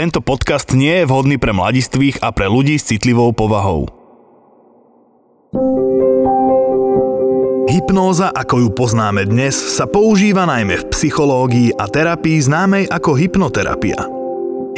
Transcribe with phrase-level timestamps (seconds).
[0.00, 3.84] Tento podcast nie je vhodný pre mladistvých a pre ľudí s citlivou povahou.
[7.68, 14.00] Hypnóza, ako ju poznáme dnes, sa používa najmä v psychológii a terapii známej ako hypnoterapia.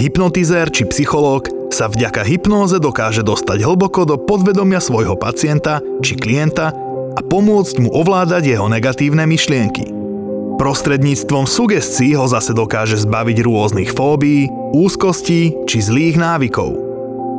[0.02, 6.74] Hypnotizér či psychológ sa vďaka hypnóze dokáže dostať hlboko do podvedomia svojho pacienta či klienta
[7.14, 9.91] a pomôcť mu ovládať jeho negatívne myšlienky.
[10.62, 16.78] Prostredníctvom sugestií ho zase dokáže zbaviť rôznych fóbií, úzkostí či zlých návykov.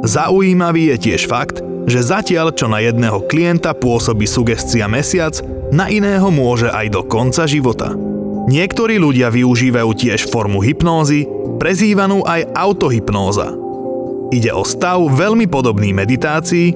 [0.04, 5.40] Zaujímavý je tiež fakt, že zatiaľ čo na jedného klienta pôsobí sugestia mesiac,
[5.72, 7.96] na iného môže aj do konca života.
[8.52, 11.24] Niektorí ľudia využívajú tiež formu hypnózy,
[11.64, 13.56] prezývanú aj autohypnóza.
[14.36, 16.76] Ide o stav veľmi podobný meditácii,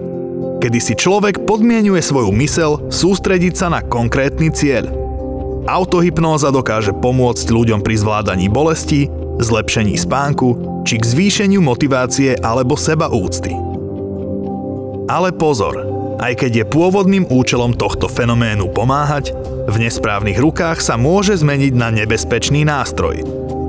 [0.63, 4.87] kedy si človek podmienuje svoju mysel sústrediť sa na konkrétny cieľ–
[5.67, 9.11] Autohypnóza dokáže pomôcť ľuďom pri zvládaní bolesti,
[9.43, 13.51] zlepšení spánku či k zvýšeniu motivácie alebo seba úcty.
[15.11, 15.83] Ale pozor,
[16.23, 19.35] aj keď je pôvodným účelom tohto fenoménu pomáhať,
[19.67, 23.27] v nesprávnych rukách sa môže zmeniť na nebezpečný nástroj.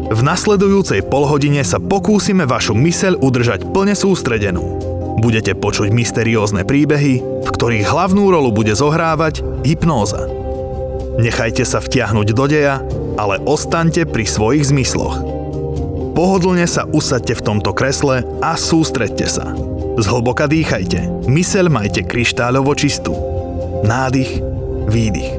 [0.08, 4.62] V nasledujúcej polhodine sa pokúsime vašu myseľ udržať plne sústredenú.
[5.18, 10.37] Budete počuť mysteriózne príbehy, v ktorých hlavnú rolu bude zohrávať hypnóza.
[11.18, 12.78] Nechajte sa vtiahnuť do deja,
[13.18, 15.18] ale ostaňte pri svojich zmysloch.
[16.14, 19.50] Pohodlne sa usadte v tomto kresle a sústredte sa.
[19.98, 23.18] Zhlboka dýchajte, myseľ majte kryštáľovo čistú.
[23.82, 24.38] Nádych,
[24.86, 25.30] výdych.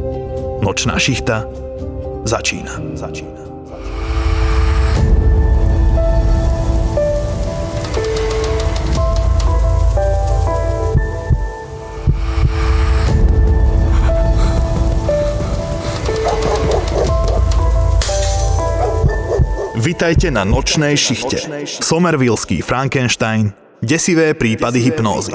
[0.59, 1.47] Nočná šichta
[2.27, 2.99] začína.
[2.99, 3.48] začína.
[19.79, 21.39] Vitajte na nočnej šichte.
[21.79, 25.31] Somervillský Frankenstein, desivé prípady hypnózy.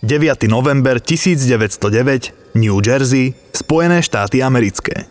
[0.00, 0.48] 9.
[0.48, 5.04] november 1909, New Jersey, Spojené štáty americké.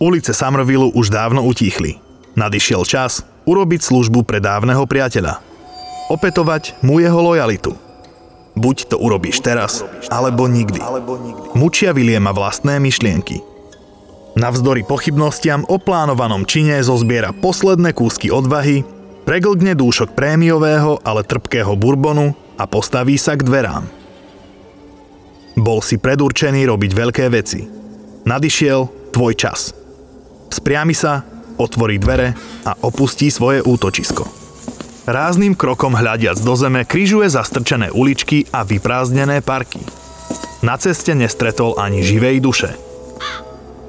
[0.00, 2.00] Ulice Somervillu už dávno utíchli.
[2.40, 5.44] Nadišiel čas urobiť službu pre dávneho priateľa.
[6.08, 7.76] Opetovať mu jeho lojalitu.
[8.56, 10.80] Buď to urobíš teraz, alebo nikdy.
[11.52, 13.44] Mučia Williama vlastné myšlienky–
[14.34, 18.82] Navzdory pochybnostiam o plánovanom čine zozbiera posledné kúsky odvahy,
[19.22, 23.86] preglgne dúšok prémiového, ale trpkého bourbonu a postaví sa k dverám.
[25.54, 27.62] Bol si predurčený robiť veľké veci.
[28.26, 29.70] Nadišiel tvoj čas.
[30.50, 31.22] Spriami sa,
[31.54, 32.34] otvorí dvere
[32.66, 34.26] a opustí svoje útočisko.
[35.06, 39.78] Rázným krokom hľadiac do zeme križuje zastrčené uličky a vyprázdnené parky.
[40.66, 42.74] Na ceste nestretol ani živej duše–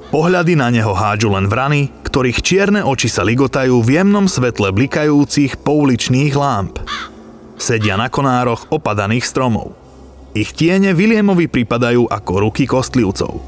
[0.06, 5.58] Pohľady na neho hádžu len vrany, ktorých čierne oči sa ligotajú v jemnom svetle blikajúcich
[5.60, 6.78] pouličných lámp.
[7.58, 9.74] Sedia na konároch opadaných stromov.
[10.36, 13.40] Ich tiene Williamovi pripadajú ako ruky kostlivcov.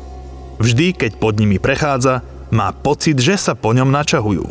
[0.59, 4.49] Vždy, keď pod nimi prechádza, má pocit, že sa po ňom načahujú.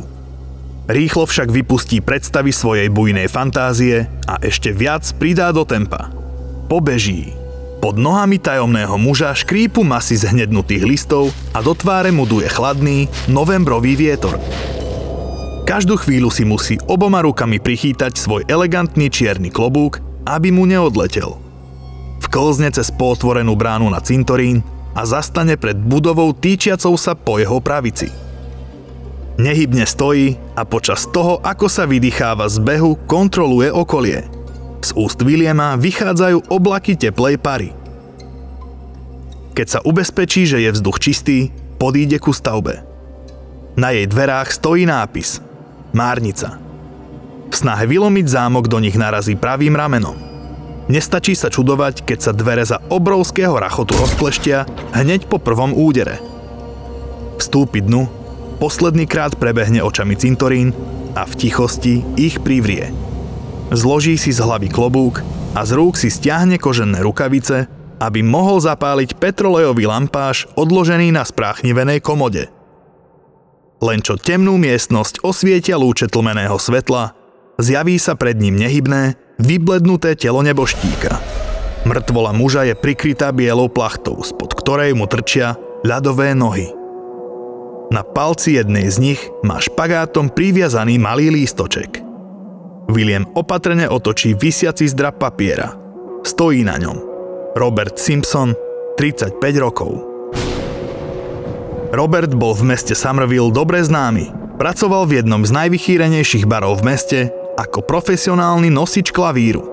[0.87, 6.07] Rýchlo však vypustí predstavy svojej bujnej fantázie a ešte viac pridá do tempa.
[6.71, 7.35] Pobeží,
[7.77, 13.93] pod nohami tajomného muža škrípu masy zhnednutých listov a do tváre mu duje chladný, novembrový
[13.93, 14.41] vietor.
[15.67, 21.37] Každú chvíľu si musí oboma rukami prichýtať svoj elegantný čierny klobúk, aby mu neodletel.
[22.23, 24.63] Vklzne cez potvorenú bránu na cintorín
[24.97, 28.09] a zastane pred budovou týčiacou sa po jeho pravici.
[29.37, 34.25] Nehybne stojí a počas toho, ako sa vydýcháva z behu, kontroluje okolie–
[34.81, 37.69] z úst Williama vychádzajú oblaky teplej pary.
[39.57, 41.49] Keď sa ubezpečí, že je vzduch čistý,
[41.81, 42.85] podíde ku stavbe.
[43.77, 45.41] Na jej dverách stojí nápis
[45.93, 46.61] Márnica.
[47.47, 50.17] V snahe vylomiť zámok do nich narazí pravým ramenom.
[50.87, 56.21] Nestačí sa čudovať, keď sa dvere za obrovského rachotu rozpleštia hneď po prvom údere.
[57.41, 58.07] Vstúpi dnu,
[58.61, 60.71] posledný krát prebehne očami cintorín
[61.17, 63.07] a v tichosti ich privrie
[63.71, 65.23] zloží si z hlavy klobúk
[65.57, 67.67] a z rúk si stiahne kožené rukavice,
[67.97, 72.47] aby mohol zapáliť petrolejový lampáš odložený na spráchnivenej komode.
[73.77, 77.13] Len čo temnú miestnosť osvietia lúče tlmeného svetla,
[77.61, 81.21] zjaví sa pred ním nehybné, vyblednuté telo neboštíka.
[81.85, 86.73] Mŕtvola muža je prikrytá bielou plachtou, spod ktorej mu trčia ľadové nohy.
[87.87, 92.03] Na palci jednej z nich má špagátom priviazaný malý lístoček–
[92.87, 95.75] William opatrne otočí vysiaci zdrab papiera.
[96.23, 96.97] Stojí na ňom.
[97.59, 98.55] Robert Simpson,
[98.95, 99.91] 35 rokov.
[101.91, 104.55] Robert bol v meste Somerville dobre známy.
[104.55, 107.19] Pracoval v jednom z najvychýrenejších barov v meste
[107.59, 109.67] ako profesionálny nosič klavíru.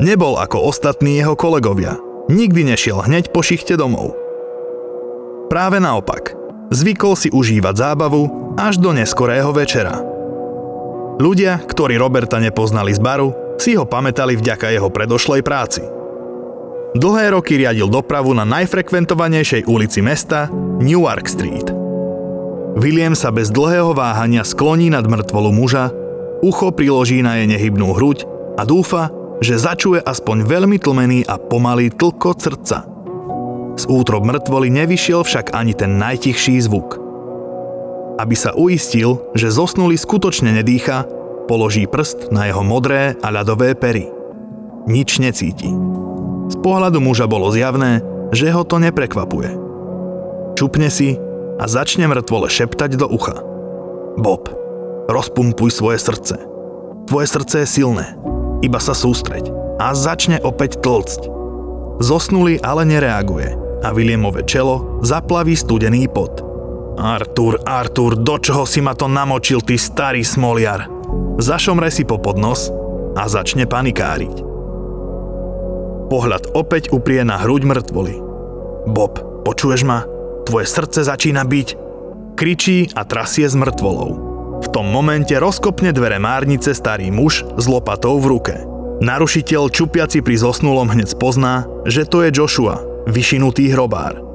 [0.00, 2.00] Nebol ako ostatní jeho kolegovia.
[2.32, 4.16] Nikdy nešiel hneď po šichte domov.
[5.52, 6.32] Práve naopak.
[6.72, 10.13] Zvykol si užívať zábavu až do neskorého večera.
[11.14, 15.82] Ľudia, ktorí Roberta nepoznali z baru, si ho pamätali vďaka jeho predošlej práci.
[16.94, 20.50] Dlhé roky riadil dopravu na najfrekventovanejšej ulici mesta
[20.82, 21.70] Newark Street.
[22.74, 25.94] William sa bez dlhého váhania skloní nad mŕtvolu muža,
[26.42, 28.26] ucho priloží na jej nehybnú hruď
[28.58, 32.86] a dúfa, že začuje aspoň veľmi tlmený a pomalý tlko srdca.
[33.74, 37.03] Z útrob mŕtvoly nevyšiel však ani ten najtichší zvuk.
[38.14, 41.06] Aby sa uistil, že zosnulý skutočne nedýcha,
[41.50, 44.06] položí prst na jeho modré a ľadové pery.
[44.86, 45.72] Nič necíti.
[46.52, 49.50] Z pohľadu muža bolo zjavné, že ho to neprekvapuje.
[50.54, 51.18] Čupne si
[51.58, 53.40] a začne mŕtvole šeptať do ucha.
[54.20, 54.46] Bob,
[55.10, 56.36] rozpumpuj svoje srdce.
[57.10, 58.06] Tvoje srdce je silné.
[58.62, 59.50] Iba sa sústreď
[59.80, 61.26] a začne opäť tlcť.
[61.98, 66.43] Zosnulý ale nereaguje a Williamové čelo zaplaví studený pot.
[66.94, 70.86] Artur, Artur, do čoho si ma to namočil, ty starý smoliar?
[71.42, 72.70] Zašomre si po podnos
[73.18, 74.46] a začne panikáriť.
[76.06, 78.14] Pohľad opäť uprie na hruď mŕtvoly.
[78.86, 80.06] Bob, počuješ ma?
[80.46, 81.68] Tvoje srdce začína byť.
[82.38, 84.10] Kričí a trasie s mŕtvolou.
[84.62, 88.54] V tom momente rozkopne dvere márnice starý muž s lopatou v ruke.
[89.02, 92.78] Narušiteľ čupiaci pri zosnulom hneď spozná, že to je Joshua,
[93.10, 94.33] vyšinutý hrobár.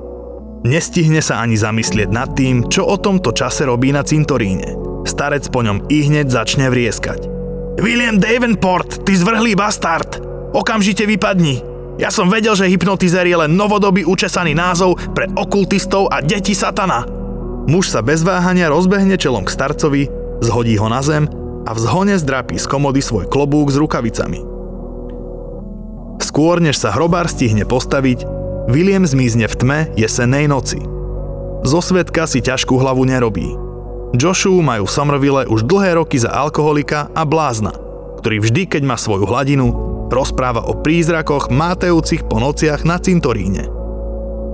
[0.59, 4.75] Nestihne sa ani zamyslieť nad tým, čo o tomto čase robí na cintoríne.
[5.07, 7.31] Starec po ňom i začne vrieskať.
[7.79, 10.19] William Davenport, ty zvrhlý bastard!
[10.51, 11.63] Okamžite vypadni.
[11.95, 17.07] Ja som vedel, že hypnotizer je len novodobý učesaný názov pre okultistov a deti satana.
[17.67, 20.03] Muž sa bez váhania rozbehne čelom k starcovi,
[20.43, 21.27] zhodí ho na zem
[21.67, 21.79] a v
[22.19, 24.41] zdrapí z komody svoj klobúk s rukavicami.
[26.19, 28.38] Skôr než sa hrobár stihne postaviť,
[28.69, 30.77] William zmizne v tme jesenej noci.
[31.65, 33.57] Zo svetka si ťažkú hlavu nerobí.
[34.13, 37.73] Joshu majú v Somerville už dlhé roky za alkoholika a blázna,
[38.21, 43.69] ktorý vždy, keď má svoju hladinu, Rozpráva o prízrakoch mátejúcich po nociach na cintoríne.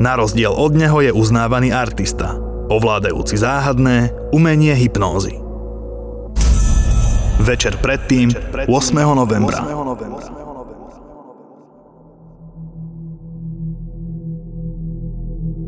[0.03, 2.35] Na rozdiel od neho je uznávaný artista,
[2.67, 5.39] ovládajúci záhadné umenie hypnózy.
[7.39, 8.35] Večer predtým,
[8.67, 8.67] 8.
[9.15, 9.63] novembra.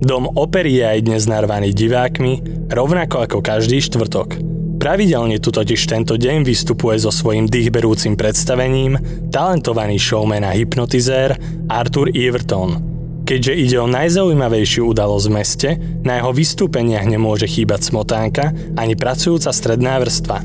[0.08, 2.40] Dom opery je aj dnes narvaný divákmi,
[2.72, 4.40] rovnako ako každý štvrtok.
[4.80, 8.96] Pravidelne tu totiž tento deň vystupuje so svojím dýchberúcim predstavením
[9.36, 11.36] talentovaný showman a hypnotizér
[11.68, 12.80] Arthur Everton.
[13.28, 15.70] Keďže ide o najzaujímavejšiu udalosť v meste,
[16.08, 20.40] na jeho vystúpeniach nemôže chýbať smotánka ani pracujúca stredná vrstva.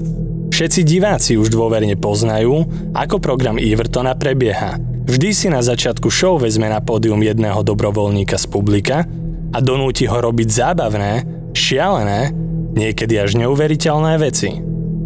[0.50, 2.66] Všetci diváci už dôverne poznajú,
[2.98, 4.82] ako program Evertona prebieha.
[5.06, 9.06] Vždy si na začiatku show vezme na pódium jedného dobrovoľníka z publika
[9.52, 11.12] a donúti ho robiť zábavné,
[11.52, 12.32] šialené
[12.72, 14.50] niekedy až neuveriteľné veci.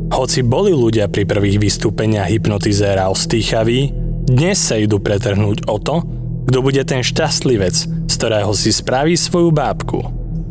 [0.06, 3.90] Hoci boli ľudia pri prvých vystúpeniach hypnotizéra ostýchaví,
[4.26, 6.02] dnes sa idú pretrhnúť o to,
[6.46, 7.76] kto bude ten šťastlivec,
[8.06, 9.98] z ktorého si spraví svoju bábku.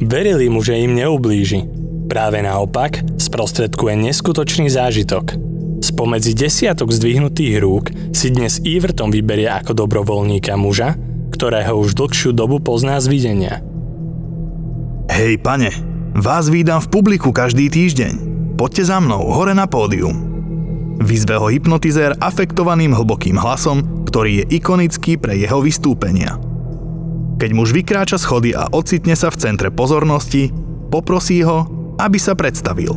[0.04, 1.64] Verili mu, že im neublíži.
[2.12, 5.40] Práve naopak, sprostredkuje neskutočný zážitok.
[5.80, 11.00] Spomedzi desiatok zdvihnutých rúk si dnes Everton vyberie ako dobrovoľníka muža,
[11.32, 13.64] ktorého už dlhšiu dobu pozná z videnia.
[15.16, 15.72] Hej, pane,
[16.12, 18.20] Vás vídam v publiku každý týždeň.
[18.60, 20.12] Poďte za mnou, hore na pódium.
[21.00, 26.36] Vyzve ho hypnotizér afektovaným hlbokým hlasom, ktorý je ikonický pre jeho vystúpenia.
[27.40, 30.52] Keď muž vykráča schody a ocitne sa v centre pozornosti,
[30.92, 31.64] poprosí ho,
[31.96, 32.92] aby sa predstavil.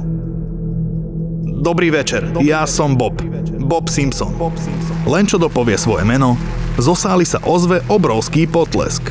[1.63, 3.15] Dobrý večer, ja som Bob.
[3.63, 4.35] Bob Simpson.
[5.07, 6.35] Len čo dopovie svoje meno,
[6.83, 9.07] zo sály sa ozve obrovský potlesk.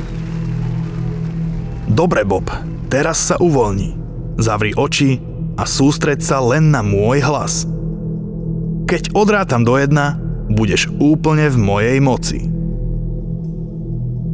[1.87, 2.51] Dobre, Bob,
[2.87, 3.95] teraz sa uvoľní.
[4.39, 5.19] Zavri oči
[5.57, 7.67] a sústreď sa len na môj hlas.
[8.87, 10.15] Keď odrátam do jedna,
[10.47, 12.39] budeš úplne v mojej moci.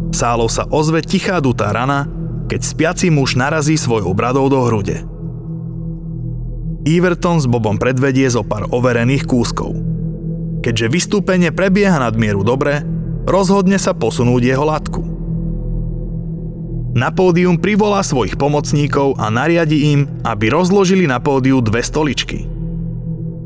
[0.10, 2.10] Sálou sa ozve tichá dutá rana,
[2.50, 5.06] keď spiaci muž narazí svojou bradou do hrude.
[6.89, 9.77] Everton s Bobom predvedie zo pár overených kúskov.
[10.65, 12.82] Keďže vystúpenie prebieha nadmieru dobre,
[13.29, 15.01] rozhodne sa posunúť jeho latku.
[16.98, 22.50] Na pódium privolá svojich pomocníkov a nariadi im, aby rozložili na pódiu dve stoličky.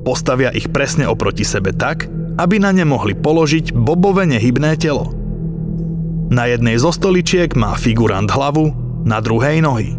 [0.08, 2.08] Postavia ich presne oproti sebe tak,
[2.40, 5.12] aby na ne mohli položiť bobové nehybné telo.
[6.34, 9.96] Na jednej zo stoličiek má figurant hlavu, na druhej nohy.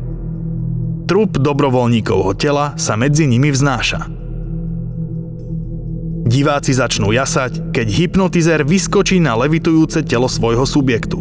[1.04, 4.08] Trup dobrovoľníkovho tela sa medzi nimi vznáša.
[6.24, 11.20] Diváci začnú jasať, keď hypnotizer vyskočí na levitujúce telo svojho subjektu.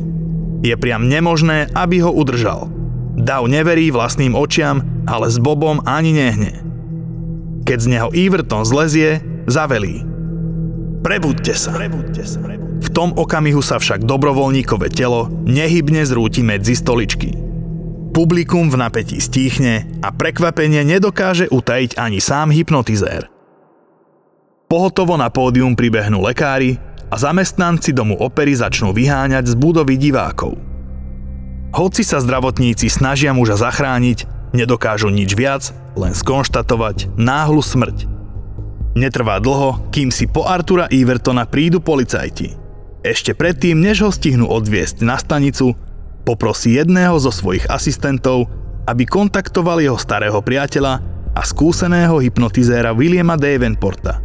[0.63, 2.71] Je priam nemožné, aby ho udržal.
[3.19, 6.63] Dav neverí vlastným očiam, ale s Bobom ani nehne.
[7.67, 10.07] Keď z neho Everton zlezie, zavelí.
[11.03, 11.75] Prebuďte sa.
[11.75, 12.39] Prebuďte sa.
[12.79, 17.35] V tom okamihu sa však dobrovoľníkové telo nehybne zrúti medzi stoličky.
[18.13, 23.25] Publikum v napätí stíchne a prekvapenie nedokáže utajiť ani sám hypnotizér.
[24.69, 26.77] Pohotovo na pódium pribehnú lekári
[27.09, 30.61] a zamestnanci domu opery začnú vyháňať z budovy divákov.
[31.73, 38.05] Hoci sa zdravotníci snažia muža zachrániť, nedokážu nič viac, len skonštatovať náhlu smrť.
[38.93, 42.53] Netrvá dlho, kým si po Artura Evertona prídu policajti.
[43.01, 45.73] Ešte predtým, než ho stihnú odviesť na stanicu,
[46.23, 48.47] Poprosí jedného zo svojich asistentov,
[48.87, 51.03] aby kontaktoval jeho starého priateľa
[51.35, 54.23] a skúseného hypnotizéra Williama Davenporta.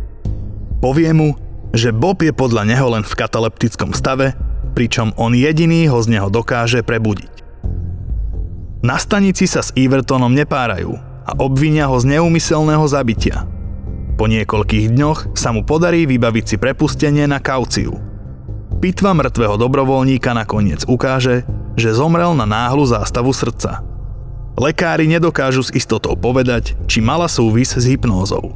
[0.79, 1.35] Povie mu,
[1.75, 4.39] že Bob je podľa neho len v kataleptickom stave,
[4.79, 7.35] pričom on jediný ho z neho dokáže prebudiť.
[8.87, 10.95] Na stanici sa s Evertonom nepárajú
[11.27, 13.43] a obvinia ho z neumyselného zabitia.
[14.15, 18.08] Po niekoľkých dňoch sa mu podarí vybaviť si prepustenie na kauciu.
[18.79, 21.43] Pitva mŕtvého dobrovoľníka nakoniec ukáže,
[21.75, 23.83] že zomrel na náhlu zástavu srdca.
[24.55, 28.55] Lekári nedokážu s istotou povedať, či mala súvis s hypnózou.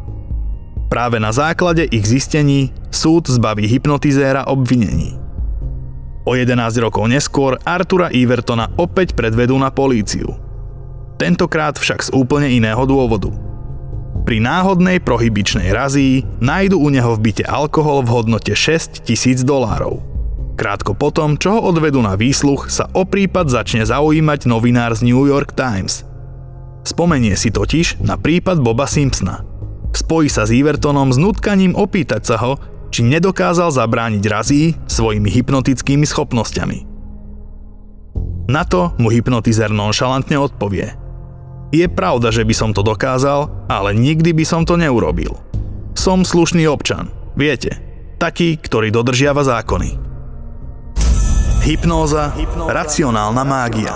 [0.86, 5.18] Práve na základe ich zistení súd zbaví hypnotizéra obvinení.
[6.22, 10.38] O 11 rokov neskôr Artura Evertona opäť predvedú na políciu.
[11.18, 13.34] Tentokrát však z úplne iného dôvodu.
[14.22, 20.11] Pri náhodnej prohybičnej razii nájdu u neho v byte alkohol v hodnote 6 tisíc dolárov.
[20.62, 25.26] Krátko potom, čo ho odvedú na výsluch, sa o prípad začne zaujímať novinár z New
[25.26, 26.06] York Times.
[26.86, 29.42] Spomenie si totiž na prípad Boba Simpsona.
[29.90, 32.62] Spojí sa s Evertonom s nutkaním opýtať sa ho,
[32.94, 36.78] či nedokázal zabrániť razí svojimi hypnotickými schopnosťami.
[38.46, 40.94] Na to mu hypnotizer nonšalantne odpovie.
[41.74, 45.42] Je pravda, že by som to dokázal, ale nikdy by som to neurobil.
[45.98, 47.82] Som slušný občan, viete,
[48.22, 50.11] taký, ktorý dodržiava zákony.
[51.62, 52.34] Hypnóza,
[52.66, 53.94] racionálna mágia.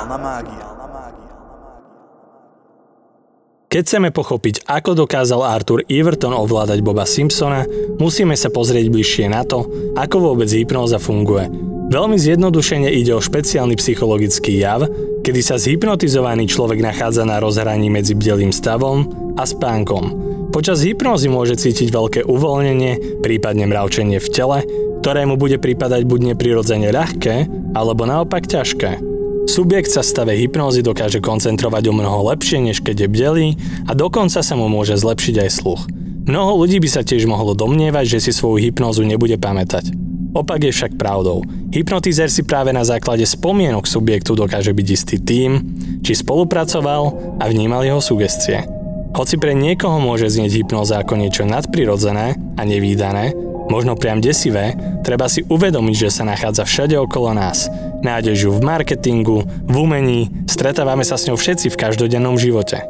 [3.67, 7.67] Keď chceme pochopiť, ako dokázal Arthur Everton ovládať Boba Simpsona,
[7.99, 9.67] musíme sa pozrieť bližšie na to,
[9.99, 11.51] ako vôbec hypnóza funguje.
[11.91, 14.87] Veľmi zjednodušene ide o špeciálny psychologický jav,
[15.27, 20.15] kedy sa zhypnotizovaný človek nachádza na rozhraní medzi bdelým stavom a spánkom.
[20.55, 24.63] Počas hypnózy môže cítiť veľké uvoľnenie, prípadne mravčenie v tele,
[25.07, 27.47] ktorému bude pripadať buď neprirodzene ľahké,
[27.79, 28.99] alebo naopak ťažké.
[29.47, 33.49] Subjekt sa stave hypnózy dokáže koncentrovať o mnoho lepšie, než keď je bdelý
[33.87, 35.87] a dokonca sa mu môže zlepšiť aj sluch.
[36.27, 39.95] Mnoho ľudí by sa tiež mohlo domnievať, že si svoju hypnózu nebude pamätať.
[40.35, 41.47] Opak je však pravdou.
[41.71, 45.63] Hypnotizer si práve na základe spomienok subjektu dokáže byť istý tým,
[46.03, 48.67] či spolupracoval a vnímal jeho sugestie.
[49.15, 55.27] Hoci pre niekoho môže znieť hypnoza ako niečo nadprirodzené a nevýdané, možno priam desivé, treba
[55.31, 57.71] si uvedomiť, že sa nachádza všade okolo nás.
[58.03, 62.83] Nájdeš ju v marketingu, v umení, stretávame sa s ňou všetci v každodennom živote.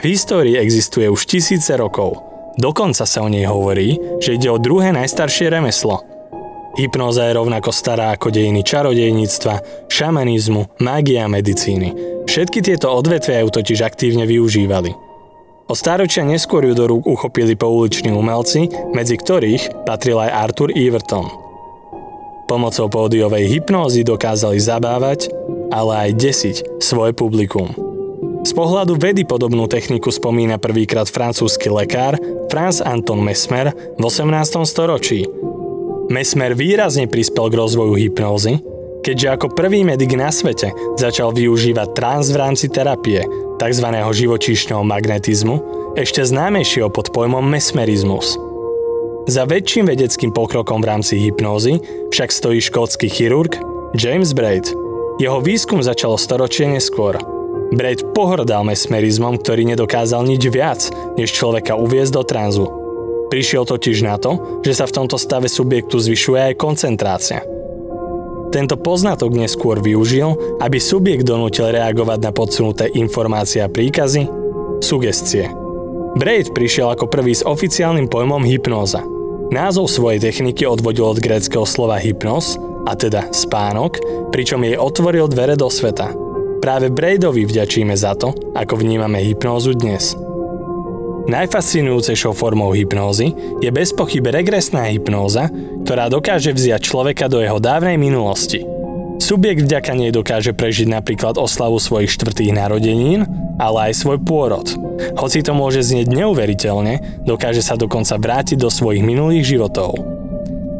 [0.00, 2.16] V histórii existuje už tisíce rokov.
[2.56, 6.00] Dokonca sa o nej hovorí, že ide o druhé najstaršie remeslo.
[6.78, 11.92] Hypnóza je rovnako stará ako dejiny čarodejníctva, šamanizmu, mágia a medicíny.
[12.30, 15.09] Všetky tieto odvetvia ju totiž aktívne využívali.
[15.70, 21.30] O stáročia neskôr ju do rúk uchopili pouliční umelci, medzi ktorých patril aj Arthur Everton.
[22.50, 25.30] Pomocou pódiovej hypnózy dokázali zabávať,
[25.70, 27.70] ale aj desiť svoje publikum.
[28.42, 32.18] Z pohľadu vedy podobnú techniku spomína prvýkrát francúzsky lekár
[32.50, 34.66] Franz Anton Mesmer v 18.
[34.66, 35.22] storočí.
[36.10, 38.58] Mesmer výrazne prispel k rozvoju hypnózy,
[39.00, 43.24] keďže ako prvý medic na svete začal využívať trans v rámci terapie,
[43.60, 43.86] tzv.
[43.92, 45.56] živočíšneho magnetizmu,
[45.98, 48.38] ešte známejšieho pod pojmom mesmerizmus.
[49.28, 51.78] Za väčším vedeckým pokrokom v rámci hypnózy
[52.08, 53.58] však stojí škótsky chirurg
[53.92, 54.72] James Braid.
[55.20, 57.20] Jeho výskum začalo storočie neskôr.
[57.70, 60.80] Braid pohrdal mesmerizmom, ktorý nedokázal nič viac,
[61.14, 62.66] než človeka uviezť do tranzu.
[63.30, 67.59] Prišiel totiž na to, že sa v tomto stave subjektu zvyšuje aj koncentrácia.
[68.50, 74.26] Tento poznatok neskôr využil, aby subjekt donútil reagovať na podsunuté informácie a príkazy,
[74.82, 75.46] sugestie.
[76.18, 79.06] Braid prišiel ako prvý s oficiálnym pojmom hypnóza.
[79.54, 84.00] Názov svojej techniky odvodil od gréckého slova hypnos, a teda spánok,
[84.34, 86.10] pričom jej otvoril dvere do sveta.
[86.60, 90.12] Práve Braidovi vďačíme za to, ako vnímame hypnózu dnes.
[91.30, 93.30] Najfascinujúcejšou formou hypnózy
[93.62, 95.46] je bez pochyby regresná hypnóza,
[95.86, 98.66] ktorá dokáže vziať človeka do jeho dávnej minulosti.
[99.22, 103.30] Subjekt vďaka nej dokáže prežiť napríklad oslavu svojich štvrtých narodenín,
[103.62, 104.74] ale aj svoj pôrod.
[105.22, 110.02] Hoci to môže znieť neuveriteľne, dokáže sa dokonca vrátiť do svojich minulých životov.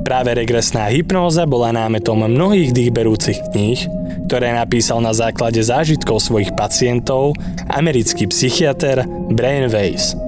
[0.03, 3.87] Práve regresná hypnóza bola námetom mnohých dýchberúcich kníh,
[4.27, 7.39] ktoré napísal na základe zážitkov svojich pacientov
[7.71, 10.19] americký psychiatr Brain Weiss.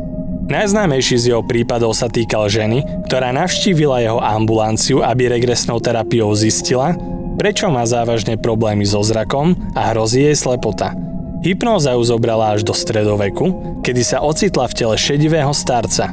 [0.53, 6.93] Najznámejší z jeho prípadov sa týkal ženy, ktorá navštívila jeho ambulanciu, aby regresnou terapiou zistila,
[7.41, 10.93] prečo má závažné problémy so zrakom a hrozí jej slepota.
[11.41, 16.13] Hypnóza ju zobrala až do stredoveku, kedy sa ocitla v tele šedivého starca.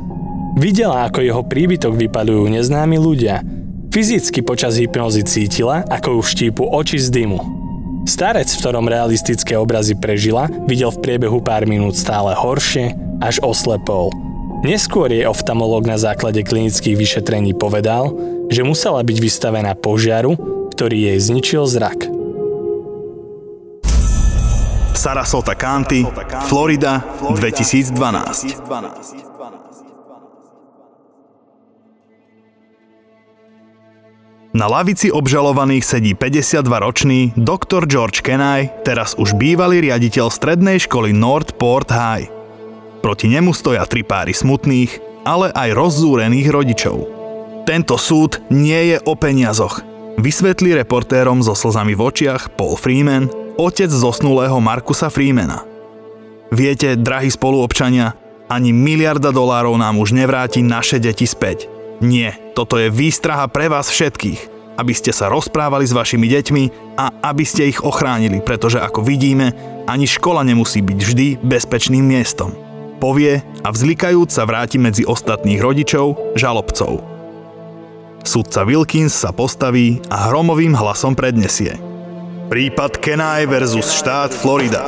[0.55, 3.43] Videla, ako jeho príbytok vypalujú neznámi ľudia.
[3.91, 7.43] Fyzicky počas hypnózy cítila, ako ju štípu oči z dymu.
[8.07, 14.28] Starec, v ktorom realistické obrazy prežila, videl v priebehu pár minút stále horšie, až oslepol.
[14.59, 18.11] Neskôr jej oftalmolog na základe klinických vyšetrení povedal,
[18.51, 20.35] že musela byť vystavená požiaru,
[20.75, 22.11] ktorý jej zničil zrak.
[24.99, 26.03] Sarasota County,
[26.51, 27.95] Florida, 2012.
[34.49, 41.55] Na lavici obžalovaných sedí 52-ročný doktor George Kenai, teraz už bývalý riaditeľ strednej školy North
[41.55, 42.38] Port High.
[42.99, 46.97] Proti nemu stoja tri páry smutných, ale aj rozzúrených rodičov.
[47.63, 49.79] Tento súd nie je o peniazoch,
[50.19, 55.63] vysvetlí reportérom so slzami v očiach Paul Freeman, otec zosnulého Markusa Freemana.
[56.51, 58.17] Viete, drahí spoluobčania,
[58.51, 61.69] ani miliarda dolárov nám už nevráti naše deti späť.
[62.03, 64.39] Nie, toto je výstraha pre vás všetkých,
[64.75, 66.63] aby ste sa rozprávali s vašimi deťmi
[66.97, 69.53] a aby ste ich ochránili, pretože ako vidíme,
[69.87, 72.68] ani škola nemusí byť vždy bezpečným miestom
[72.99, 76.99] povie a vzlikajúc sa vráti medzi ostatných rodičov, žalobcov.
[78.27, 81.79] Sudca Wilkins sa postaví a hromovým hlasom prednesie.
[82.51, 84.85] Prípad Kenai versus štát Florida.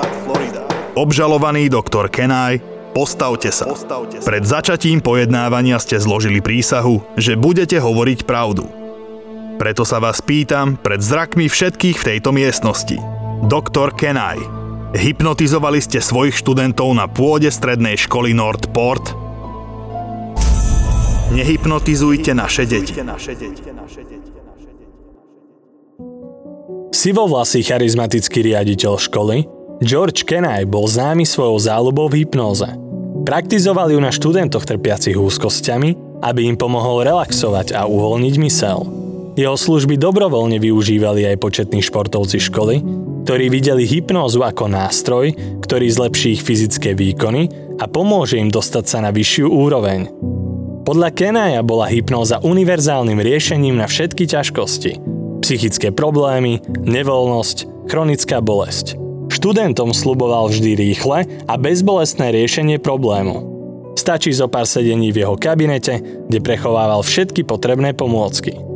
[0.91, 2.59] Obžalovaný doktor Kenai,
[2.91, 3.71] postavte sa.
[4.19, 8.67] Pred začatím pojednávania ste zložili prísahu, že budete hovoriť pravdu.
[9.55, 12.99] Preto sa vás pýtam pred zrakmi všetkých v tejto miestnosti.
[13.47, 14.60] Doktor Kenai,
[14.91, 19.15] Hypnotizovali ste svojich študentov na pôde strednej školy Nordport?
[21.31, 22.91] Nehypnotizujte naše deti.
[26.91, 29.47] Sivovlasý charizmatický riaditeľ školy,
[29.79, 32.67] George Kenai bol známy svojou záľubou v hypnóze.
[33.23, 38.83] Praktizoval ju na študentoch trpiacich úzkosťami, aby im pomohol relaxovať a uvoľniť mysel.
[39.39, 42.83] Jeho služby dobrovoľne využívali aj početní športovci školy,
[43.23, 48.97] ktorí videli hypnózu ako nástroj, ktorý zlepší ich fyzické výkony a pomôže im dostať sa
[49.01, 50.09] na vyššiu úroveň.
[50.81, 54.97] Podľa Kenaja bola hypnóza univerzálnym riešením na všetky ťažkosti.
[55.45, 58.97] Psychické problémy, nevoľnosť, chronická bolesť.
[59.31, 63.47] Študentom sluboval vždy rýchle a bezbolestné riešenie problému.
[63.95, 68.70] Stačí zo pár sedení v jeho kabinete, kde prechovával všetky potrebné pomôcky.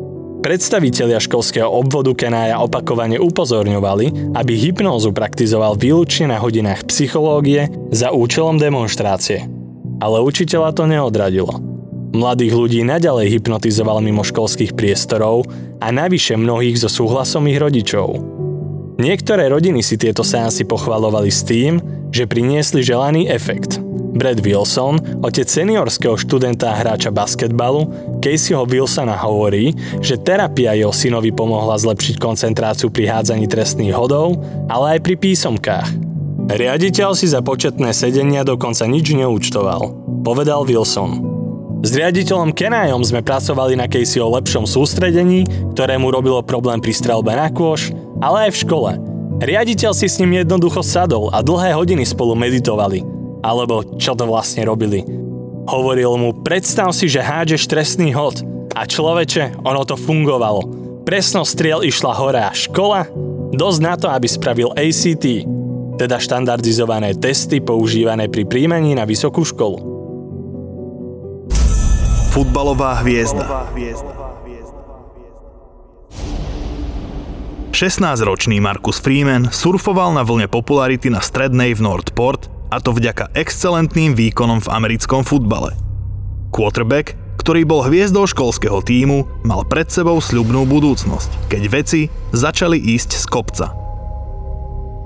[0.46, 8.62] Predstavitelia školského obvodu Kenája opakovane upozorňovali, aby hypnózu praktizoval výlučne na hodinách psychológie za účelom
[8.62, 9.50] demonstrácie.
[9.98, 11.50] Ale učiteľa to neodradilo.
[12.14, 15.50] Mladých ľudí naďalej hypnotizoval mimo školských priestorov
[15.82, 18.14] a navyše mnohých so súhlasom ich rodičov.
[19.02, 21.82] Niektoré rodiny si tieto seansy pochvalovali s tým,
[22.14, 23.82] že priniesli želaný efekt–
[24.16, 24.96] Brad Wilson,
[25.28, 27.92] otec seniorského študenta a hráča basketbalu,
[28.24, 34.40] Caseyho Wilsona hovorí, že terapia jeho synovi pomohla zlepšiť koncentráciu pri hádzaní trestných hodov,
[34.72, 35.88] ale aj pri písomkách.
[36.48, 39.92] Riaditeľ si za početné sedenia dokonca nič neúčtoval,
[40.24, 41.20] povedal Wilson.
[41.84, 45.44] S riaditeľom Kenajom sme pracovali na Caseyho lepšom sústredení,
[45.76, 47.92] ktorému robilo problém pri strelbe na kôš,
[48.24, 48.92] ale aj v škole.
[49.44, 53.04] Riaditeľ si s ním jednoducho sadol a dlhé hodiny spolu meditovali–
[53.46, 55.06] alebo čo to vlastne robili.
[55.70, 58.42] Hovoril mu, predstav si, že hádžeš trestný hod.
[58.74, 60.66] A človeče, ono to fungovalo.
[61.06, 63.06] Presno striel išla hore a škola,
[63.54, 65.46] dosť na to, aby spravil ACT,
[66.02, 69.78] teda štandardizované testy používané pri príjmaní na vysokú školu.
[72.34, 73.70] Futbalová hviezda.
[77.76, 84.20] 16-ročný Marcus Freeman surfoval na vlne popularity na strednej v Northport a to vďaka excelentným
[84.20, 85.72] výkonom v americkom futbale.
[86.52, 93.16] Quarterback, ktorý bol hviezdou školského týmu, mal pred sebou sľubnú budúcnosť, keď veci začali ísť
[93.16, 93.72] z kopca.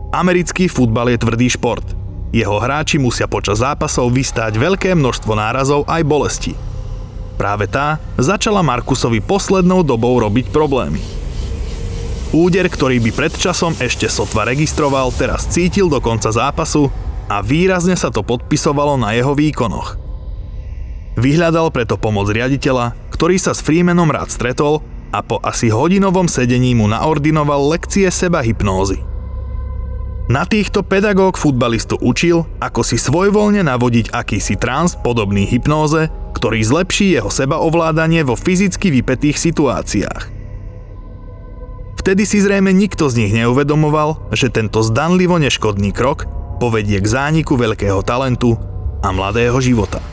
[0.10, 1.86] Americký futbal je tvrdý šport.
[2.34, 6.54] Jeho hráči musia počas zápasov vystáť veľké množstvo nárazov aj bolesti.
[7.38, 11.02] Práve tá začala Markusovi poslednou dobou robiť problémy–
[12.30, 16.94] Úder, ktorý by pred časom ešte sotva registroval, teraz cítil do konca zápasu
[17.30, 20.02] a výrazne sa to podpisovalo na jeho výkonoch.
[21.16, 24.82] Vyhľadal preto pomoc riaditeľa, ktorý sa s Freemanom rád stretol
[25.14, 29.06] a po asi hodinovom sedení mu naordinoval lekcie seba hypnózy.
[30.30, 37.18] Na týchto pedagóg futbalistu učil, ako si svojvoľne navodiť akýsi trans podobný hypnóze, ktorý zlepší
[37.18, 40.24] jeho sebaovládanie vo fyzicky vypetých situáciách.
[41.98, 46.30] Vtedy si zrejme nikto z nich neuvedomoval, že tento zdanlivo neškodný krok
[46.60, 48.60] povedie k zániku veľkého talentu
[49.00, 50.04] a mladého života.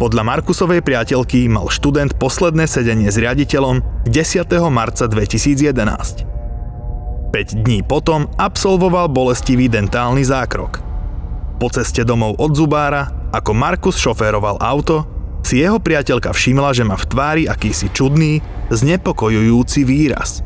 [0.00, 4.48] Podľa Markusovej priateľky mal študent posledné sedenie s riaditeľom 10.
[4.72, 6.24] marca 2011.
[7.32, 10.80] 5 dní potom absolvoval bolestivý dentálny zákrok.
[11.60, 15.04] Po ceste domov od zubára, ako Markus šoféroval auto,
[15.44, 18.40] si jeho priateľka všimla, že má v tvári akýsi čudný,
[18.72, 20.40] znepokojujúci výraz.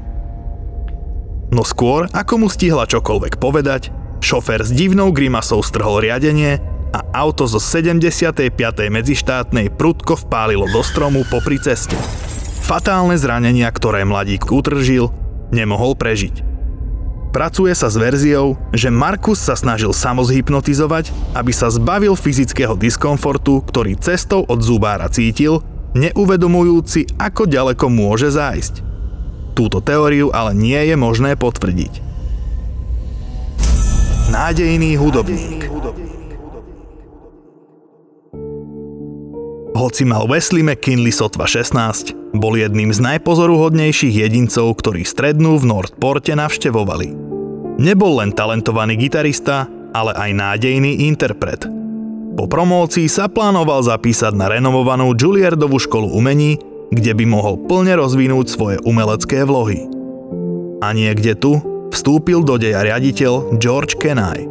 [1.55, 6.56] No skôr, ako mu stihla čokoľvek povedať, šofér s divnou grimasou strhol riadenie
[6.96, 8.48] a auto zo 75.
[8.88, 11.92] medzištátnej prudko vpálilo do stromu popri ceste.
[12.64, 15.12] Fatálne zranenia, ktoré mladík utržil,
[15.52, 16.56] nemohol prežiť.
[17.34, 23.98] Pracuje sa s verziou, že Markus sa snažil samozhypnotizovať, aby sa zbavil fyzického diskomfortu, ktorý
[23.98, 25.60] cestou od zubára cítil,
[25.98, 28.87] neuvedomujúci, ako ďaleko môže zájsť.
[29.58, 32.13] Túto teóriu ale nie je možné potvrdiť.
[34.35, 35.70] Nádejný hudobník
[39.79, 46.35] Hoci mal Wesley McKinley sotva 16, bol jedným z najpozoruhodnejších jedincov, ktorí strednú v Northporte
[46.35, 47.14] navštevovali.
[47.79, 51.70] Nebol len talentovaný gitarista, ale aj nádejný interpret.
[52.35, 56.59] Po promócii sa plánoval zapísať na renovovanú Juilliardovú školu umení,
[56.90, 59.87] kde by mohol plne rozvinúť svoje umelecké vlohy.
[60.83, 64.50] A niekde tu vstúpil do deja riaditeľ George Kenai.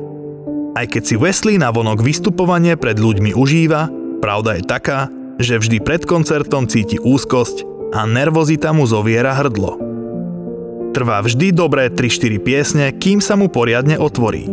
[0.74, 5.84] Aj keď si Wesley na vonok vystupovanie pred ľuďmi užíva, Pravda je taká, že vždy
[5.84, 9.76] pred koncertom cíti úzkosť a nervozita mu zoviera hrdlo.
[10.96, 14.48] Trvá vždy dobré 3-4 piesne, kým sa mu poriadne otvorí.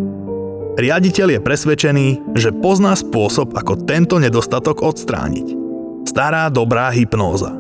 [0.75, 5.55] Riaditeľ je presvedčený, že pozná spôsob, ako tento nedostatok odstrániť.
[6.03, 7.55] Stará dobrá hypnóza.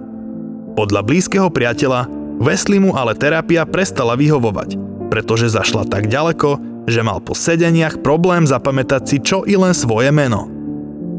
[0.74, 2.10] Podľa blízkeho priateľa
[2.42, 4.74] Wesley mu ale terapia prestala vyhovovať,
[5.10, 10.14] pretože zašla tak ďaleko, že mal po sedeniach problém zapamätať si čo i len svoje
[10.14, 10.46] meno–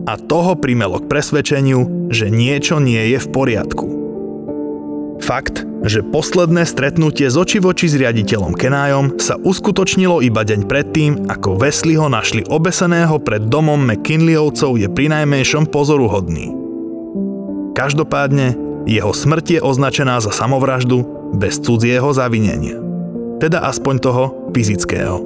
[0.05, 3.87] a toho primelo k presvedčeniu, že niečo nie je v poriadku.
[5.21, 11.29] Fakt, že posledné stretnutie z oči voči s riaditeľom Kenájom sa uskutočnilo iba deň predtým,
[11.29, 16.49] ako Wesley ho našli obeseného pred domom McKinleyovcov je prinajmenšom pozoruhodný.
[17.77, 18.57] Každopádne,
[18.89, 21.05] jeho smrť je označená za samovraždu
[21.37, 22.90] bez cudzieho zavinenia.
[23.41, 24.23] Teda aspoň toho
[24.53, 25.17] fyzického.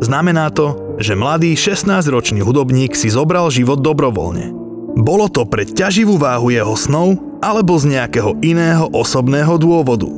[0.00, 4.56] Znamená to, že mladý 16-ročný hudobník si zobral život dobrovoľne.
[4.96, 10.08] Bolo to pre ťaživú váhu jeho snov alebo z nejakého iného osobného dôvodu.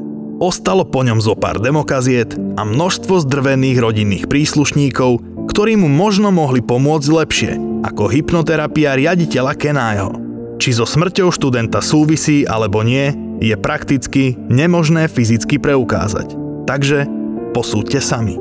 [0.40, 5.20] Ostalo po ňom zo pár demokaziet a množstvo zdrvených rodinných príslušníkov,
[5.52, 7.52] ktorí mu možno mohli pomôcť lepšie,
[7.84, 10.16] ako hypnoterapia riaditeľa Kenájo.
[10.56, 16.36] Či so smrťou študenta súvisí alebo nie, je prakticky nemožné fyzicky preukázať.
[16.68, 17.08] Takže
[17.56, 18.36] posúďte sami.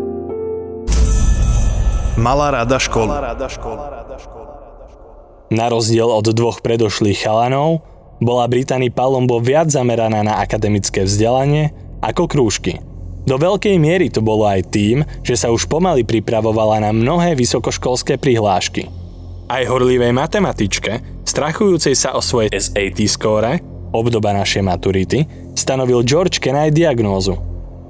[2.19, 3.09] Malá rada školy.
[5.49, 7.81] Na rozdiel od dvoch predošlých chalanov,
[8.19, 11.71] bola Brittany Palombo viac zameraná na akademické vzdelanie
[12.03, 12.83] ako krúžky.
[13.23, 18.19] Do veľkej miery to bolo aj tým, že sa už pomaly pripravovala na mnohé vysokoškolské
[18.19, 18.91] prihlášky.
[19.49, 25.25] Aj horlivej matematičke, strachujúcej sa o svoje SAT skóre, obdoba našej maturity,
[25.57, 27.37] stanovil George Kenai diagnózu.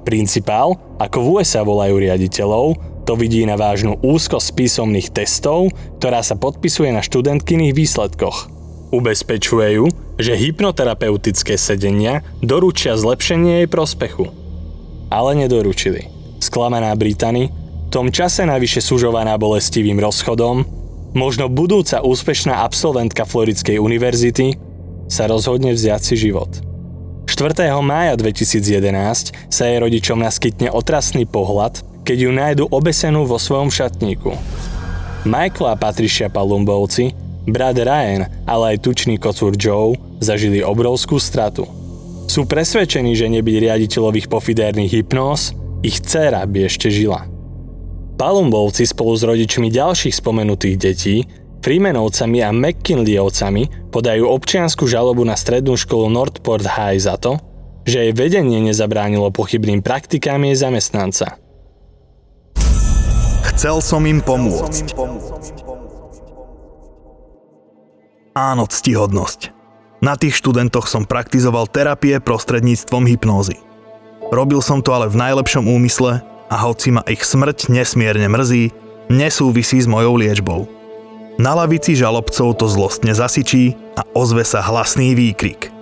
[0.04, 6.38] Principál, ako v USA volajú riaditeľov, to vidí na vážnu úzkosť písomných testov, ktorá sa
[6.38, 8.48] podpisuje na študentkyných výsledkoch.
[8.90, 9.86] Ubezpečuje ju,
[10.18, 14.30] že hypnoterapeutické sedenia doručia zlepšenie jej prospechu.
[15.10, 16.06] Ale nedoručili.
[16.38, 20.62] Sklamaná Britany, v tom čase navyše sužovaná bolestivým rozchodom,
[21.14, 24.69] možno budúca úspešná absolventka Floridskej univerzity,
[25.10, 26.48] sa rozhodne vziať si život.
[27.26, 27.68] 4.
[27.82, 34.32] mája 2011 sa jej rodičom naskytne otrasný pohľad, keď ju nájdu obesenú vo svojom šatníku.
[35.26, 37.12] Michael a Patricia Palumbovci,
[37.50, 41.68] brat Ryan, ale aj tučný kocúr Joe zažili obrovskú stratu.
[42.30, 47.26] Sú presvedčení, že nebyť riaditeľových pofidérnych hypnóz, ich dcéra by ešte žila.
[48.20, 51.24] Palumbovci spolu s rodičmi ďalších spomenutých detí
[51.60, 57.36] Freemanovcami a McKinleyovcami podajú občiansku žalobu na strednú školu Northport High za to,
[57.84, 61.36] že jej vedenie nezabránilo pochybným praktikám jej zamestnanca.
[63.44, 64.96] Chcel som im pomôcť.
[68.32, 69.52] Áno, ctihodnosť.
[70.00, 73.60] Na tých študentoch som praktizoval terapie prostredníctvom hypnózy.
[74.32, 78.72] Robil som to ale v najlepšom úmysle a hoci ma ich smrť nesmierne mrzí,
[79.12, 80.79] nesúvisí s mojou liečbou.
[81.40, 85.72] Na lavici žalobcov to zlostne zasičí a ozve sa hlasný výkrik.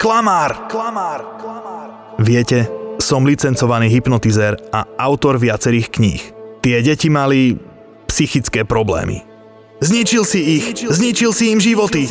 [0.00, 0.64] Klamár!
[0.72, 1.20] Klamár!
[1.36, 1.88] Klamár!
[2.16, 6.22] Viete, som licencovaný hypnotizér a autor viacerých kníh.
[6.64, 7.60] Tie deti mali
[8.08, 9.20] psychické problémy.
[9.84, 12.08] Zničil si ich, zničil si im životy.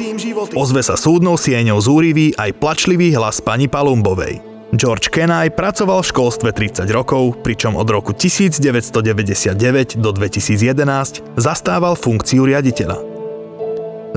[0.54, 4.53] Ozve sa súdnou sieňou zúrivý aj plačlivý hlas pani Palumbovej.
[4.74, 12.42] George Kenai pracoval v školstve 30 rokov, pričom od roku 1999 do 2011 zastával funkciu
[12.50, 12.98] riaditeľa.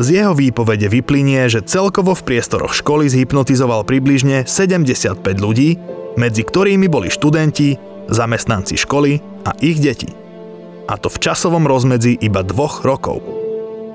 [0.01, 5.77] Z jeho výpovede vyplynie, že celkovo v priestoroch školy zhypnotizoval približne 75 ľudí,
[6.17, 7.77] medzi ktorými boli študenti,
[8.09, 10.09] zamestnanci školy a ich deti.
[10.89, 13.46] A to v časovom rozmedzi iba dvoch rokov.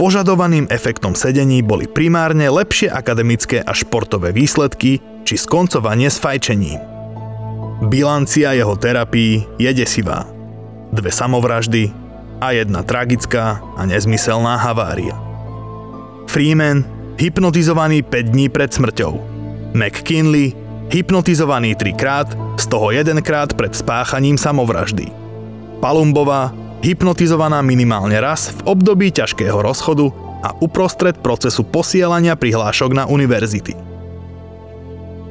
[0.01, 6.81] Požadovaným efektom sedení boli primárne lepšie akademické a športové výsledky či skoncovanie s fajčením.
[7.85, 10.25] Bilancia jeho terapii je desivá.
[10.89, 11.93] Dve samovraždy
[12.41, 15.13] a jedna tragická a nezmyselná havária.
[16.25, 16.81] Freeman
[17.21, 19.21] hypnotizovaný 5 dní pred smrťou.
[19.77, 20.57] McKinley
[20.89, 25.13] hypnotizovaný 3 krát, z toho 1 krát pred spáchaním samovraždy.
[25.77, 26.49] Palumbová
[26.81, 30.09] hypnotizovaná minimálne raz v období ťažkého rozchodu
[30.41, 33.77] a uprostred procesu posielania prihlášok na univerzity.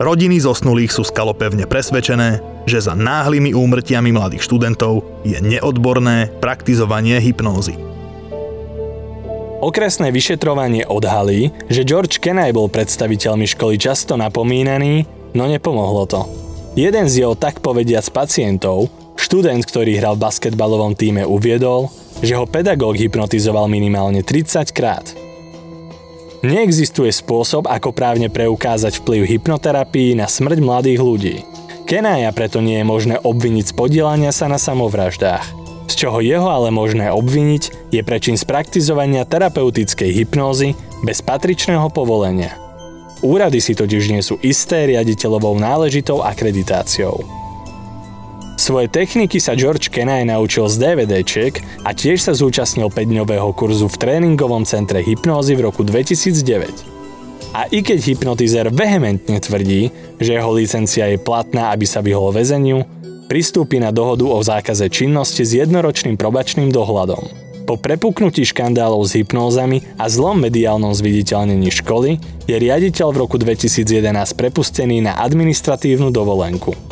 [0.00, 7.76] Rodiny zosnulých sú skalopevne presvedčené, že za náhlymi úmrtiami mladých študentov je neodborné praktizovanie hypnózy.
[9.60, 15.04] Okresné vyšetrovanie odhalí, že George Kenai bol predstaviteľmi školy často napomínaný,
[15.36, 16.24] no nepomohlo to.
[16.80, 18.88] Jeden z jeho tak povediac pacientov,
[19.20, 21.92] Študent, ktorý hral v basketbalovom týme, uviedol,
[22.24, 25.12] že ho pedagóg hypnotizoval minimálne 30 krát.
[26.40, 31.37] Neexistuje spôsob, ako právne preukázať vplyv hypnoterapii na smrť mladých ľudí.
[31.85, 35.44] Kenája preto nie je možné obviniť z podielania sa na samovraždách.
[35.92, 40.72] Z čoho jeho ale možné obviniť je prečin spraktizovania terapeutickej hypnózy
[41.04, 42.56] bez patričného povolenia.
[43.20, 47.40] Úrady si totiž nie sú isté riaditeľovou náležitou akreditáciou.
[48.70, 53.98] Svoje techniky sa George Kenai naučil z DVDčiek a tiež sa zúčastnil 5-dňového kurzu v
[53.98, 57.50] tréningovom centre hypnózy v roku 2009.
[57.50, 59.90] A i keď hypnotizer vehementne tvrdí,
[60.22, 62.87] že jeho licencia je platná, aby sa vyhol väzeniu,
[63.26, 67.26] pristúpi na dohodu o zákaze činnosti s jednoročným probačným dohľadom.
[67.66, 73.83] Po prepuknutí škandálov s hypnózami a zlom mediálnom zviditeľnení školy je riaditeľ v roku 2011
[74.38, 76.89] prepustený na administratívnu dovolenku.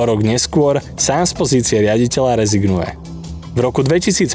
[0.00, 2.96] O rok neskôr sám z pozície riaditeľa rezignuje.
[3.52, 4.32] V roku 2015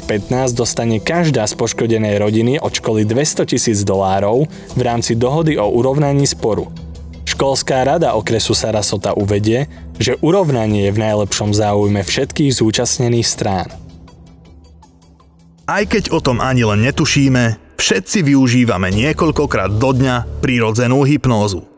[0.54, 4.46] dostane každá z poškodenej rodiny od školy 200 tisíc dolárov
[4.78, 6.70] v rámci dohody o urovnaní sporu.
[7.26, 9.66] Školská rada okresu Sarasota uvedie,
[9.98, 13.66] že urovnanie je v najlepšom záujme všetkých zúčastnených strán.
[15.66, 21.75] Aj keď o tom ani len netušíme, všetci využívame niekoľkokrát do dňa prirodzenú hypnózu.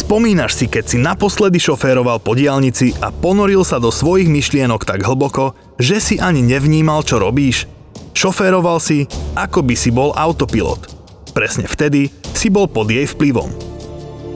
[0.00, 5.04] Spomínaš si, keď si naposledy šoféroval po diálnici a ponoril sa do svojich myšlienok tak
[5.04, 7.68] hlboko, že si ani nevnímal, čo robíš?
[8.16, 9.04] Šoféroval si,
[9.36, 10.88] ako by si bol autopilot.
[11.36, 13.52] Presne vtedy si bol pod jej vplyvom.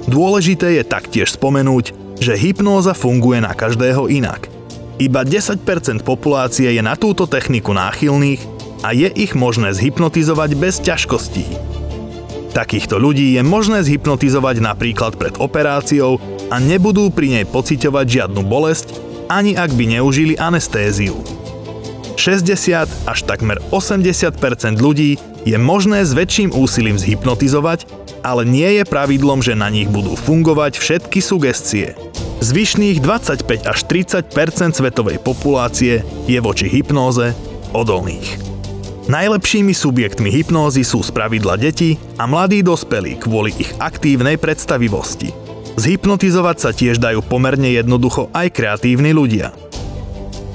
[0.05, 4.53] Dôležité je taktiež spomenúť, že hypnóza funguje na každého inak.
[5.01, 5.65] Iba 10%
[6.05, 8.45] populácie je na túto techniku náchylných
[8.85, 11.49] a je ich možné zhypnotizovať bez ťažkostí.
[12.55, 16.23] Takýchto ľudí je možné zhypnotizovať napríklad pred operáciou
[16.55, 18.95] a nebudú pri nej pociťovať žiadnu bolesť,
[19.27, 21.19] ani ak by neužili anestéziu.
[22.15, 24.39] 60 až takmer 80%
[24.79, 27.91] ľudí je možné s väčším úsilím zhypnotizovať,
[28.23, 31.99] ale nie je pravidlom, že na nich budú fungovať všetky sugestie.
[32.39, 33.79] Zvyšných 25 až
[34.31, 37.35] 30% svetovej populácie je voči hypnóze
[37.75, 38.54] odolných.
[39.05, 45.29] Najlepšími subjektmi hypnózy sú spravidla deti a mladí dospelí kvôli ich aktívnej predstavivosti.
[45.77, 49.53] Zhypnotizovať sa tiež dajú pomerne jednoducho aj kreatívni ľudia.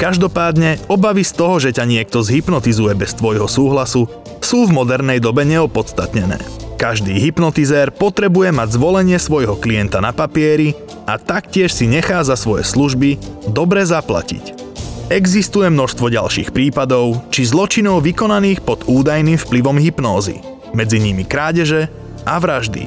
[0.01, 4.09] Každopádne, obavy z toho, že ťa niekto zhypnotizuje bez tvojho súhlasu,
[4.41, 6.41] sú v modernej dobe neopodstatnené.
[6.81, 10.73] Každý hypnotizér potrebuje mať zvolenie svojho klienta na papieri
[11.05, 14.68] a taktiež si nechá za svoje služby dobre zaplatiť.
[15.09, 20.37] Existuje množstvo ďalších prípadov či zločinov vykonaných pod údajným vplyvom hypnózy,
[20.77, 21.89] medzi nimi krádeže
[22.29, 22.85] a vraždy.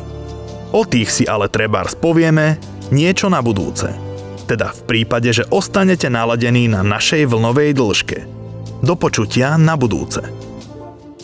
[0.71, 2.63] O tých si ale trebárs povieme
[2.95, 3.91] niečo na budúce.
[4.47, 8.19] Teda v prípade, že ostanete naladení na našej vlnovej dĺžke.
[8.87, 10.23] Do počutia na budúce.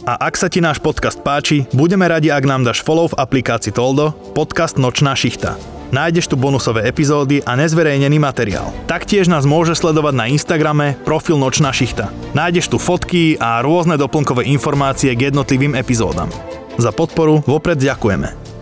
[0.02, 3.70] A ak sa ti náš podcast páči, budeme radi, ak nám dáš follow v aplikácii
[3.70, 5.77] Toldo, podcast Nočná šichta.
[5.88, 8.68] Nájdeš tu bonusové epizódy a nezverejnený materiál.
[8.84, 12.12] Taktiež nás môže sledovať na Instagrame profil Nočná šichta.
[12.36, 16.28] Nájdeš tu fotky a rôzne doplnkové informácie k jednotlivým epizódam.
[16.76, 18.57] Za podporu vopred ďakujeme.